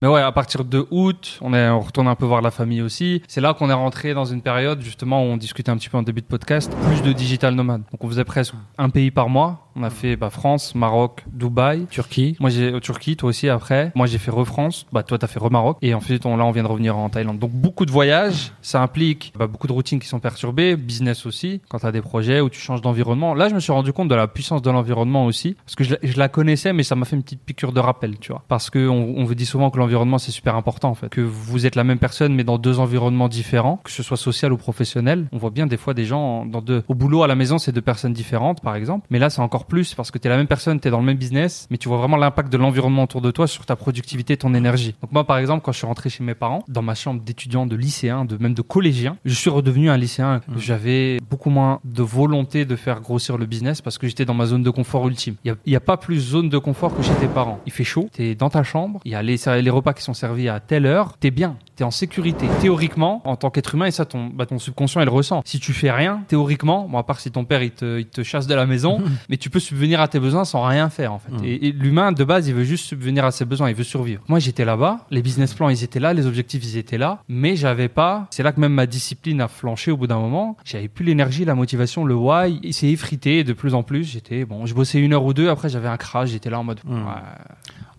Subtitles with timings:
[0.00, 1.50] Mais ouais, à partir de août, on
[1.80, 3.20] retourne un peu voir la famille aussi.
[3.26, 5.96] C'est là qu'on est rentré dans une période justement où on discutait un petit peu
[5.98, 7.82] en début de podcast, plus de digital nomade.
[7.90, 9.64] Donc on faisait presque un pays par mois.
[9.74, 12.36] On a fait bah, France, Maroc, Dubaï, Turquie.
[12.38, 13.90] Moi j'ai au Turquie, toi aussi après.
[13.96, 16.62] Moi j'ai fait re-France, bah toi t'as fait re-Maroc et ensuite on, là on vient
[16.62, 17.40] de revenir en Thaïlande.
[17.40, 21.60] Donc beaucoup de voyages, ça implique bah, beaucoup de routines qui sont perturbées, business aussi.
[21.68, 24.14] Quand t'as des projets où tu changes d'environnement, là je me suis rendu compte de
[24.14, 27.24] la puissance de l'environnement aussi parce que je, la- connaissais mais ça m'a fait une
[27.24, 28.44] petite piqûre de rappel, tu vois.
[28.46, 29.87] Parce que on, on vous dit souvent que l'environnement
[30.18, 33.28] c'est super important en fait, que vous êtes la même personne mais dans deux environnements
[33.28, 35.26] différents, que ce soit social ou professionnel.
[35.32, 37.72] On voit bien des fois des gens dans deux au boulot à la maison c'est
[37.72, 40.46] deux personnes différentes par exemple, mais là c'est encore plus parce que t'es la même
[40.46, 43.30] personne, t'es dans le même business, mais tu vois vraiment l'impact de l'environnement autour de
[43.30, 44.94] toi sur ta productivité, ton énergie.
[45.02, 47.66] Donc moi par exemple quand je suis rentré chez mes parents, dans ma chambre d'étudiant,
[47.66, 50.40] de lycéen, de même de collégien, je suis redevenu un lycéen.
[50.56, 54.46] J'avais beaucoup moins de volonté de faire grossir le business parce que j'étais dans ma
[54.46, 55.36] zone de confort ultime.
[55.44, 57.60] Il y a, pas plus zone de confort que chez tes parents.
[57.66, 60.14] Il fait chaud, t'es dans ta chambre, il y a les, les repas qui sont
[60.14, 62.46] servis à telle heure, t'es bien, t'es en sécurité.
[62.60, 65.42] Théoriquement, en tant qu'être humain, et ça ton, bah, ton subconscient il le ressent.
[65.44, 68.22] Si tu fais rien, théoriquement, bon à part si ton père il te, il te
[68.22, 71.18] chasse de la maison, mais tu peux subvenir à tes besoins sans rien faire en
[71.18, 71.32] fait.
[71.44, 74.22] Et, et l'humain de base, il veut juste subvenir à ses besoins, il veut survivre.
[74.28, 77.56] Moi, j'étais là-bas, les business plans, ils étaient là, les objectifs, ils étaient là, mais
[77.56, 78.26] j'avais pas.
[78.30, 80.56] C'est là que même ma discipline a flanché au bout d'un moment.
[80.64, 82.60] J'avais plus l'énergie, la motivation, le why.
[82.62, 84.04] Il s'est effrité de plus en plus.
[84.04, 85.48] J'étais bon, je bossais une heure ou deux.
[85.48, 86.30] Après, j'avais un crash.
[86.30, 86.80] J'étais là en mode.
[86.86, 86.94] ouais.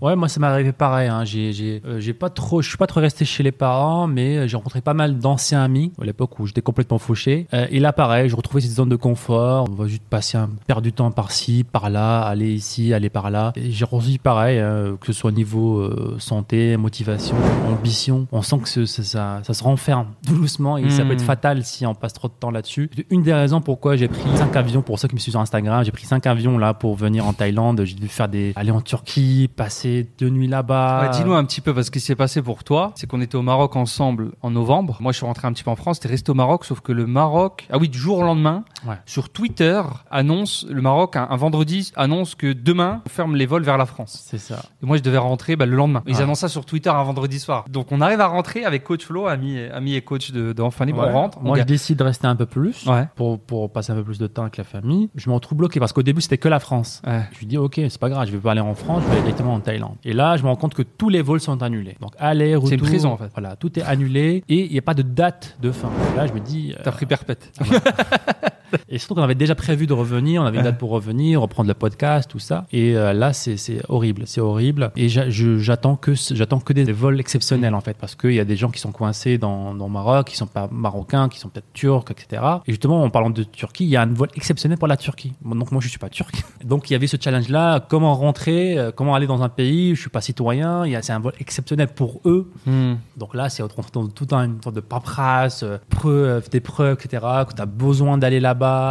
[0.02, 1.10] Ouais, moi ça m'est arrivé pareil.
[1.10, 1.26] Hein.
[1.26, 4.38] J'ai, j'ai, euh, j'ai pas trop, je suis pas trop resté chez les parents, mais
[4.38, 7.48] euh, j'ai rencontré pas mal d'anciens amis à l'époque où j'étais complètement fauché.
[7.54, 9.68] Euh, et là, pareil, je retrouvais cette zone de confort.
[9.70, 13.54] On va juste passer un perdre du temps par-ci, par-là, aller ici, aller par-là.
[13.56, 17.36] Et j'ai ressenti pareil, hein, que ce soit au niveau euh, santé, motivation,
[17.68, 18.28] ambition.
[18.32, 21.64] On sent que ce- ça, ça, ça se renferme doucement et ça peut être fatal
[21.64, 22.90] si on passe trop de temps là-dessus.
[23.10, 25.84] Une des raisons pourquoi j'ai pris cinq avions, pour ceux qui me suivent sur Instagram,
[25.84, 27.82] j'ai pris cinq avions là pour venir en Thaïlande.
[27.84, 31.02] J'ai dû faire des, aller en Turquie, passer deux nuits là-bas.
[31.04, 33.22] Ouais, Dis-nous un petit peu parce que ce qui s'est passé pour toi, c'est qu'on
[33.22, 34.98] était au Maroc ensemble en novembre.
[35.02, 36.92] Moi, je suis rentré un petit peu en France, t'es resté au Maroc, sauf que
[36.92, 38.96] le Maroc, ah oui, du jour au lendemain, Ouais.
[39.06, 43.64] sur Twitter, annonce le Maroc un, un vendredi annonce que demain on ferme les vols
[43.64, 44.24] vers la France.
[44.26, 44.62] C'est ça.
[44.82, 46.04] Et moi, je devais rentrer bah, le lendemain.
[46.08, 46.24] Ils Ah.
[46.24, 47.66] annoncent ça sur Twitter un vendredi soir.
[47.70, 50.86] Donc, on arrive à rentrer avec Coach Flo, ami, ami et coach de, de Enfant
[50.86, 51.02] Libre.
[51.02, 51.10] Ouais.
[51.10, 51.40] On rentre.
[51.42, 54.18] Moi, on je décide de rester un peu plus pour, pour passer un peu plus
[54.20, 55.10] de temps avec la famille.
[55.16, 57.02] Je me retrouve bloqué parce qu'au début, c'était que la France.
[57.34, 59.22] Je lui dis, ok, c'est pas grave, je vais pas aller en France, je vais
[59.22, 59.96] directement en Thaïlande.
[60.04, 61.96] Et là, je me rends compte que tous les vols sont annulés.
[62.02, 62.70] Donc, aller, retour.
[62.70, 63.30] C'est une prison, en fait.
[63.34, 65.90] Voilà, tout est annulé et il n'y a pas de date de fin.
[66.16, 66.74] Là, je me dis.
[66.78, 67.52] euh, T'as pris perpète.
[68.90, 71.68] Et surtout qu'on avait déjà prévu de revenir, on avait une date pour revenir, reprendre
[71.68, 72.66] le podcast, tout ça.
[72.72, 73.58] Et euh, là, c'est
[73.88, 74.92] horrible, c'est horrible.
[74.96, 78.56] Et j'attends que j'attends que des vols exceptionnels en fait, parce qu'il y a des
[78.56, 82.12] gens qui sont coincés dans, dans Maroc, qui sont pas marocains, qui sont peut-être turcs,
[82.12, 82.42] etc.
[82.68, 85.34] Et justement, en parlant de Turquie, il y a un vol exceptionnel pour la Turquie.
[85.44, 86.44] Donc moi, je suis pas turc.
[86.64, 90.02] Donc il y avait ce challenge-là, comment rentrer, euh, comment aller dans un pays, je
[90.02, 90.86] suis pas citoyen.
[90.86, 92.52] Il y a c'est un vol exceptionnel pour eux.
[92.66, 92.96] Hmm.
[93.18, 97.56] Donc là, c'est tout un une sorte de paperasse, euh, preuves, des preuves, etc., que
[97.56, 98.40] tu as besoin d'aller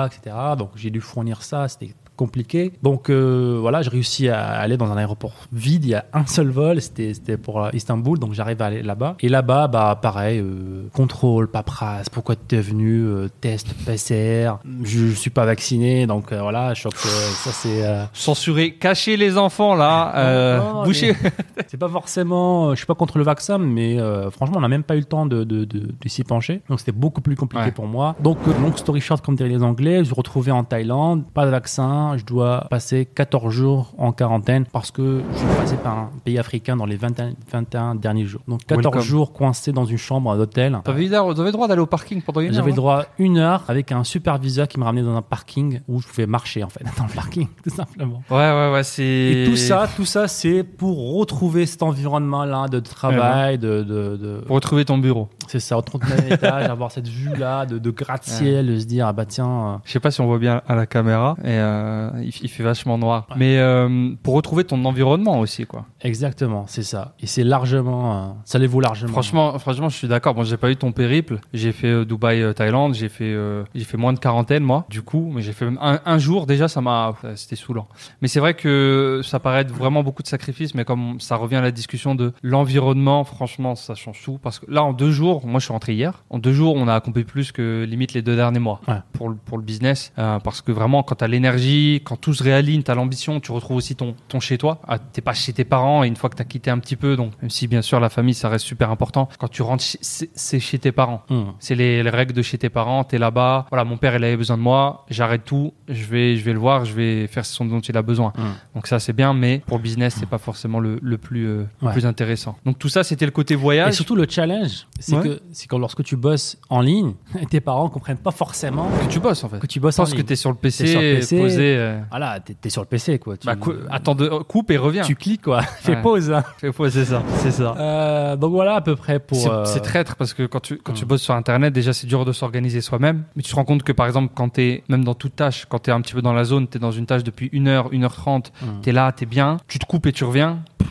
[0.07, 0.37] etc.
[0.57, 2.73] Donc j'ai dû fournir ça, c'était compliqué.
[2.83, 6.27] Donc euh, voilà, j'ai réussi à aller dans un aéroport vide, il y a un
[6.27, 9.17] seul vol, c'était pour euh, Istanbul, donc j'arrive à aller là-bas.
[9.21, 15.07] Et là-bas, bah pareil, euh, contrôle, paperasse, pourquoi tu es venu, euh, test PCR, je,
[15.09, 17.85] je suis pas vacciné, donc voilà, je crois que ça c'est...
[18.13, 21.15] Censurer, cacher les enfants là, non, boucher.
[21.69, 22.71] C'est pas forcément.
[22.71, 23.99] Je suis pas contre le vaccin, mais
[24.31, 26.63] franchement, on n'a même pas eu le temps de, de, de, de s'y pencher.
[26.69, 27.71] Donc c'était beaucoup plus compliqué Ouais.
[27.73, 28.15] pour moi.
[28.23, 31.45] Donc, long story short, comme diraient les Anglais, je me suis retrouvé en Thaïlande, pas
[31.45, 32.08] de vaccin.
[32.17, 36.39] Je dois passer 14 jours en quarantaine parce que je suis passé par un pays
[36.39, 38.41] africain dans les 21, 21 derniers jours.
[38.49, 39.03] Donc 14 Welcome.
[39.03, 40.73] jours coincé dans une chambre d'hôtel.
[40.73, 42.55] Droit- t'avais le droit d'aller au parking pendant une heure.
[42.55, 45.23] J'avais le hein droit à une heure avec un superviseur qui me ramenait dans un
[45.23, 48.23] parking où je pouvais marcher en fait dans le parking tout simplement.
[48.31, 49.03] Ouais, ouais, ouais, c'est.
[49.05, 54.43] Et tout ça, tout ça, c'est pour retrouver cet environnement-là de travail, de, de, de-
[54.47, 55.29] Pour retrouver ton bureau.
[55.49, 59.13] c'est ça, au 39e étage, avoir cette vue-là de, de gratte-ciel, de se dire, ah
[59.13, 61.37] bah tiens, euh, Je sais pas si on voit bien à la caméra.
[61.43, 63.27] Et euh, euh, il, il fait vachement noir.
[63.37, 65.87] Mais euh, pour retrouver ton environnement aussi, quoi.
[66.03, 67.15] Exactement, c'est ça.
[67.21, 69.13] Et c'est largement, euh, ça les vaut largement.
[69.13, 70.35] Franchement, franchement, je suis d'accord.
[70.35, 71.41] Bon, j'ai pas eu ton périple.
[71.53, 72.95] J'ai fait Dubaï, Thaïlande.
[72.95, 73.37] J'ai fait,
[73.75, 74.85] j'ai fait moins de quarantaine moi.
[74.89, 76.69] Du coup, mais j'ai fait même un, un jour déjà.
[76.69, 77.89] Ça m'a, c'était saoulant.
[78.23, 80.75] Mais c'est vrai que ça paraît être vraiment beaucoup de sacrifices.
[80.75, 84.39] Mais comme ça revient à la discussion de l'environnement, franchement, ça change tout.
[84.43, 86.25] Parce que là, en deux jours, moi, je suis rentré hier.
[86.31, 89.01] En deux jours, on a accompli plus que limite les deux derniers mois Ouais.
[89.13, 90.13] pour le pour le business.
[90.17, 93.95] Parce que vraiment, quand t'as l'énergie, quand tout se réaligne, t'as l'ambition, tu retrouves aussi
[93.97, 94.81] ton ton chez toi.
[94.87, 96.05] Ah, t'es pas chez tes parents.
[96.05, 98.09] Et une fois que t'as quitté un petit peu, donc même si bien sûr la
[98.09, 99.29] famille, ça reste super important.
[99.39, 101.23] Quand tu rentres, c'est chez tes parents.
[101.31, 101.53] Hum.
[101.59, 103.67] C'est les, les règles de chez tes parents, t'es là-bas.
[103.71, 105.05] Voilà, mon père, il avait besoin de moi.
[105.11, 105.73] J'arrête tout.
[105.89, 106.85] Je vais, je vais le voir.
[106.85, 108.33] Je vais faire ce dont il a besoin.
[108.39, 108.55] Hum.
[108.75, 111.65] Donc ça, c'est bien, mais pour le business, c'est pas forcément le, le plus, euh,
[111.83, 112.57] le plus intéressant.
[112.65, 113.95] Donc tout ça, c'était le côté Et voyage.
[113.95, 115.23] surtout le challenge, c'est Ouais.
[115.23, 117.15] que c'est quand lorsque tu bosses en ligne,
[117.51, 119.59] tes parents comprennent pas forcément que tu bosses en fait.
[119.59, 120.23] que tu bosses en que ligne.
[120.25, 121.39] t'es sur le PC, sur le PC.
[121.39, 121.68] posé.
[121.77, 123.37] Euh, Voilà, t'es t'es sur le PC quoi.
[123.37, 125.03] Tu, bah, cou- attends, de, coupe et reviens.
[125.03, 125.63] tu cliques quoi.
[125.81, 126.03] Fais Ouais.
[126.03, 126.31] pause.
[126.33, 126.45] hein.
[126.59, 127.75] Fais pause, c'est ça, c'est ça.
[127.79, 129.39] Euh, donc voilà à peu près pour.
[129.39, 132.25] C'est euh, traître parce que quand tu, quand tu bosses sur Internet, déjà c'est dur
[132.25, 133.25] de s'organiser soi-même.
[133.37, 135.67] Mais tu te rends compte que par exemple, quand tu es, même dans toute tâche,
[135.69, 137.51] quand tu es un petit peu dans la zone, tu es dans une tâche depuis
[137.53, 138.81] 1 heure, 1 heure 30, hum.
[138.83, 140.59] tu es là, tu es bien, tu te coupes et tu reviens.
[140.79, 140.89] pff,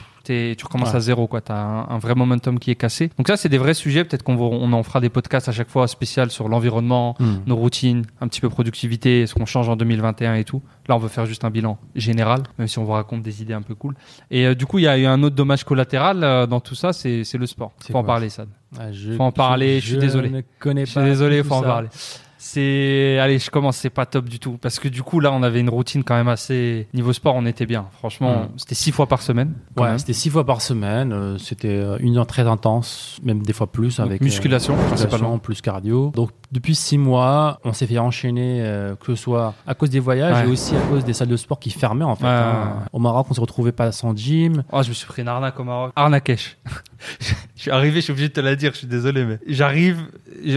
[0.58, 0.96] tu recommences Ouais.
[0.98, 1.42] à zéro, quoi.
[1.42, 3.10] Tu as un, un vrai momentum qui est cassé.
[3.18, 4.04] Donc, ça, c'est des vrais sujets.
[4.04, 7.42] Peut-être qu'on on en fera des podcasts à chaque fois spécial sur l'environnement, Hum.
[7.46, 10.62] nos routines, un petit peu productivité, ce qu'on change en 2021 et tout.
[10.88, 13.54] Là, on veut faire juste un bilan général, même si on vous raconte des idées
[13.54, 13.96] un peu cool.
[14.32, 16.76] Et euh, du coup, il y a eu un autre dommage collatéral euh, dans tout
[16.76, 17.72] ça, c'est le sport.
[17.92, 18.46] Faut en parler, ça.
[18.80, 20.30] Ah, je- Faut en parler, je suis désolé.
[20.30, 21.02] ne connais Je pas.
[21.02, 21.68] suis désolé, faut en ça.
[21.68, 21.88] parler.
[22.50, 24.58] C'est, allez, je commence, c'est pas top du tout.
[24.62, 27.46] Parce que du coup, là, on avait une routine quand même assez, niveau sport, on
[27.46, 27.88] était bien.
[28.00, 28.50] Franchement, Mm.
[28.58, 29.54] c'était six fois par semaine.
[29.78, 31.12] Ouais, c'était six fois par semaine.
[31.12, 35.32] euh, C'était une heure très intense, même des fois plus avec euh, musculation, principalement.
[35.34, 36.12] musculation plus cardio.
[36.16, 40.00] Donc depuis six mois, on s'est fait enchaîner, euh, que ce soit à cause des
[40.00, 40.48] voyages Ouais.
[40.48, 42.24] et aussi à cause des salles de sport qui fermaient en fait.
[42.26, 42.86] Ouais, hein.
[42.94, 44.64] Au Maroc, on se retrouvait pas sans gym.
[44.72, 45.92] Oh, je me suis pris une arnaque au Maroc.
[45.96, 46.58] Arnakesh.
[47.56, 50.08] je suis arrivé, je suis obligé de te la dire, je suis désolé, mais j'arrive,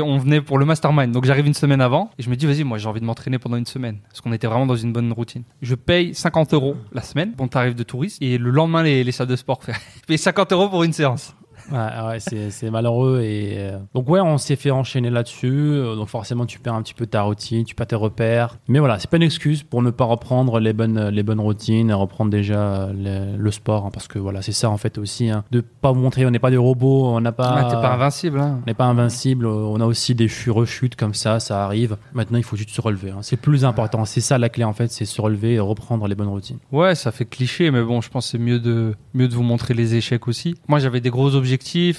[0.02, 1.12] on venait pour le mastermind.
[1.12, 3.38] Donc j'arrive une semaine avant et je me dis, vas-y, moi j'ai envie de m'entraîner
[3.38, 3.98] pendant une semaine.
[4.08, 5.42] Parce qu'on était vraiment dans une bonne routine.
[5.60, 9.12] Je paye 50 euros la semaine, bon tarif de touriste, et le lendemain, les, les
[9.12, 9.72] salles de sport, je
[10.06, 11.34] paye 50 euros pour une séance.
[11.70, 11.78] Ouais,
[12.08, 15.48] ouais, c'est malheureux et euh, donc ouais, on s'est fait enchaîner là-dessus.
[15.52, 18.56] Euh, Donc forcément, tu perds un petit peu ta routine, tu perds tes repères.
[18.68, 21.90] Mais voilà, c'est pas une excuse pour ne pas reprendre les bonnes les bonnes routines,
[21.90, 25.28] et reprendre déjà le, le sport, hein, parce que voilà, c'est ça en fait aussi,
[25.30, 27.54] hein, de pas vous montrer, on n'est pas des robots, on n'a pas.
[27.58, 28.58] Ah, t'es pas invincible, hein.
[28.62, 31.96] On n'est pas invincible, on a aussi des chu- rechutes comme ça, ça arrive.
[32.14, 33.10] Maintenant, il faut juste se relever.
[33.10, 33.18] hein.
[33.22, 34.04] C'est plus important.
[34.04, 36.58] C'est ça la clé en fait, c'est se relever et reprendre les bonnes routines.
[36.72, 39.42] Ouais, ça fait cliché, mais bon, je pense que c'est mieux de, mieux de vous
[39.42, 40.54] montrer les échecs aussi.
[40.68, 41.49] Moi, j'avais des gros objectifs,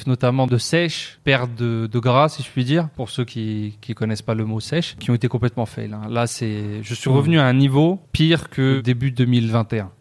[0.07, 3.94] notamment de sèche, perte de, de gras, si je puis dire, pour ceux qui, qui
[3.94, 5.92] connaissent pas le mot sèche, qui ont été complètement fail.
[5.94, 6.07] hein.
[6.09, 9.92] Là, c'est, je suis revenu à un niveau pire que début 2021.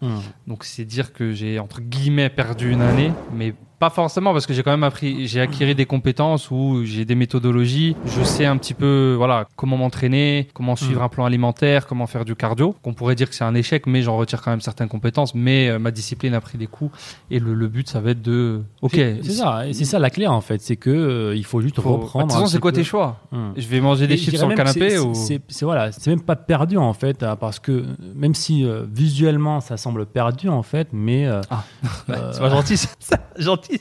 [0.47, 4.53] Donc, c'est dire que j'ai, entre guillemets, perdu une année, mais pas forcément parce que
[4.53, 7.97] j'ai quand même appris, j'ai acquis des compétences où j'ai des méthodologies.
[8.07, 12.25] Je sais un petit peu, voilà, comment m'entraîner, comment suivre un plan alimentaire, comment faire
[12.25, 12.75] du cardio.
[12.83, 15.35] Qu'on pourrait dire que c'est un échec, mais j'en retire quand même certaines compétences.
[15.35, 16.93] Mais euh, ma discipline a pris des coups
[17.31, 20.27] et le, le but, ça va être de, ok, C'est ça, c'est ça la clé
[20.27, 22.27] en fait, c'est que euh, il faut juste faut- reprendre.
[22.27, 22.77] De toute façon, c'est quoi peu.
[22.77, 23.55] tes choix Hum.
[23.57, 26.11] Je vais manger des Et chips sur le canapé c'est- ou c'est c'est- voilà, c'est
[26.11, 27.85] même pas perdu en fait, hein, parce que
[28.15, 31.41] même si euh, visuellement ça semble perdu en fait, mais Ah.
[32.11, 33.17] euh, C'est pas gentil, ça.
[33.43, 33.81] Gentil.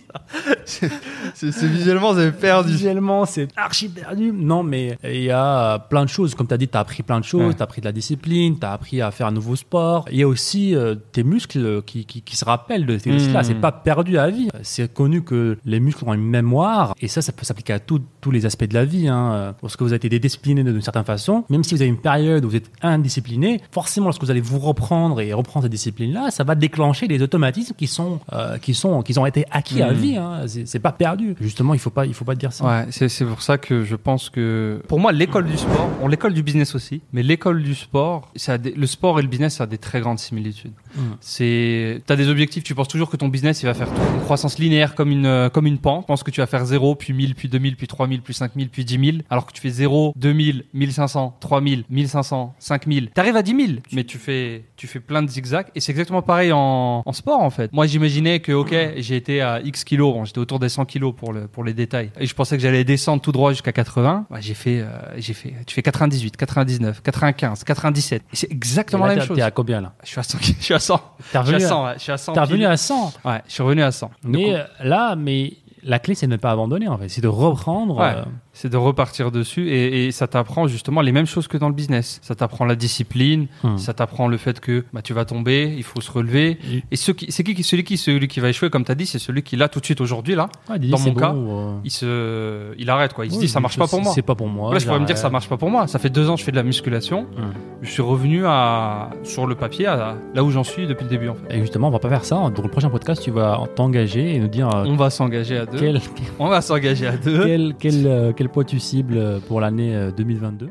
[0.66, 0.90] C'est
[1.34, 2.72] c'est visuellement, vous avez perdu.
[2.72, 4.32] Visuellement, c'est archi perdu.
[4.34, 6.36] Non, mais il y a plein de choses.
[6.36, 7.42] Comme tu as dit, tu as appris plein de choses.
[7.48, 7.54] Ouais.
[7.54, 10.06] Tu as appris de la discipline, tu as appris à faire un nouveau sport.
[10.12, 13.34] Il y a aussi euh, tes muscles qui, qui, qui se rappellent de ces Mmh.
[13.34, 14.50] là C'est pas perdu à vie.
[14.62, 16.94] C'est connu que les muscles ont une mémoire.
[17.02, 19.08] Et ça, ça peut s'appliquer à tout- tous les aspects de la vie.
[19.08, 19.56] Hein.
[19.64, 22.50] Lorsque vous avez été discipliné d'une certaine façon, même si vous avez une période où
[22.50, 26.56] vous êtes indiscipliné, forcément, lorsque vous allez vous reprendre et reprendre cette discipline-là, ça va
[26.56, 29.96] déclencher des automatismes qui sont, euh, qui sont, qui ont été acquis à Mmh.
[29.96, 30.16] vie.
[30.18, 30.46] Hein.
[30.66, 31.36] C'est pas perdu.
[31.42, 32.66] Justement, il faut pas, il faut pas dire ça.
[32.66, 36.08] Ouais, c'est c'est pour ça que je pense que pour moi l'école du sport, on
[36.08, 39.28] l'école du business aussi, mais l'école du sport, ça a des- le sport et le
[39.28, 40.74] business ça a des très grandes similitudes.
[40.96, 41.02] Mm.
[41.22, 44.02] C'est t'as des objectifs, tu penses toujours que ton business il va faire tout.
[44.16, 46.66] une croissance linéaire comme une euh, comme une pente, tu penses que tu vas faire
[46.66, 49.62] 0 puis 1000 puis 2000 puis 3000 puis 5000 puis 10 000 alors que tu
[49.62, 53.10] fais 0 2000 1500 3000 1500 5000.
[53.14, 56.22] T'arrives à 10 000 mais tu fais tu fais plein de zigzags et c'est exactement
[56.22, 57.72] pareil en, en sport en fait.
[57.74, 61.14] Moi j'imaginais que OK, j'ai été à X kilos, bon, j'étais autour des 100 kilos
[61.16, 64.28] pour le pour les détails et je pensais que j'allais descendre tout droit jusqu'à 80.
[64.30, 69.06] Bah, j'ai fait euh, j'ai fait tu fais 98, 99, 95, 97 et c'est exactement
[69.06, 69.38] Et là, la même chose.
[69.38, 69.94] T'es à combien là?
[70.04, 71.02] Je suis à 100 je suis à 100.
[71.32, 72.34] T'es revenu, à à, 100, ouais, je suis à 100.
[72.34, 73.14] t'es revenu à 100.
[73.26, 74.12] Ouais, je suis revenu à 100.
[74.24, 77.10] Mais Donc, euh, là, mais la clé, c'est de ne pas abandonner en fait.
[77.10, 77.98] C'est de reprendre.
[77.98, 78.14] Ouais.
[78.16, 78.24] euh,
[78.62, 81.74] c'est de repartir dessus et, et ça t'apprend justement les mêmes choses que dans le
[81.76, 82.20] business.
[82.22, 83.78] Ça t'apprend la discipline, Hmm.
[83.78, 86.58] ça t'apprend le fait que bah, tu vas tomber, il faut se relever.
[86.72, 88.96] Et- Et ce qui- c'est qui, celui qui, celui qui va échouer, comme tu as
[88.96, 91.70] dit, c'est celui qui là tout de suite aujourd'hui là, dit, Dans mon cas, bon,
[91.78, 93.26] euh, il se, il arrête quoi.
[93.26, 94.12] Il se dit ça marche pas pour moi.
[94.14, 94.74] C'est pas pour moi.
[94.74, 95.88] Là, je pourrais me dire ça marche pas pour moi.
[95.88, 97.22] Ça fait deux ans que je fais de la musculation.
[97.38, 97.54] Hmm.
[97.82, 101.30] Je suis revenu à sur le papier à là où j'en suis depuis le début
[101.30, 101.56] en fait.
[101.56, 102.36] Et justement, on va pas faire ça.
[102.36, 105.66] Donc, le prochain podcast, tu vas t'engager et nous dire euh, On va s'engager à
[105.66, 105.80] deux.
[105.80, 106.02] quel,
[106.40, 107.46] On va s'engager à deux.
[107.46, 110.70] quel, quel, euh, quel poids tu cibles pour l'année euh, 2022.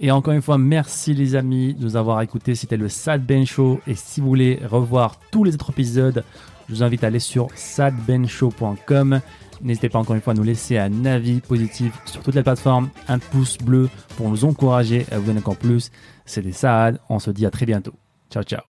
[0.00, 2.54] Et encore une fois, merci les amis de nous avoir écoutés.
[2.54, 3.80] C'était le Sad Ben Show.
[3.86, 6.24] Et si vous voulez revoir tous les autres épisodes,
[6.68, 9.20] je vous invite à aller sur sadbenshow.com.
[9.62, 12.88] N'hésitez pas encore une fois à nous laisser un avis positif sur toutes les plateformes,
[13.06, 15.92] un pouce bleu pour nous encourager à vous donner encore plus.
[16.26, 16.98] C'était Saad.
[17.08, 17.92] On se dit à très bientôt.
[18.28, 18.60] Ciao, ciao.